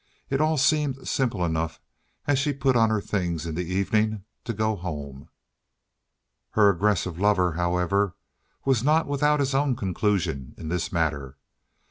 It 0.31 0.41
all 0.41 0.57
seemed 0.57 1.07
simple 1.07 1.45
enough 1.45 1.79
as 2.25 2.39
she 2.39 2.53
put 2.53 2.75
on 2.75 2.89
her 2.89 3.01
things 3.01 3.45
in 3.45 3.53
the 3.53 3.71
evening 3.71 4.23
to 4.45 4.51
go 4.51 4.75
home. 4.75 5.29
Her 6.53 6.71
aggressive 6.71 7.19
lover, 7.19 7.51
however, 7.51 8.15
was 8.65 8.83
not 8.83 9.05
without 9.05 9.39
his 9.39 9.53
own 9.53 9.75
conclusion 9.75 10.55
in 10.57 10.69
this 10.69 10.91
matter. 10.91 11.37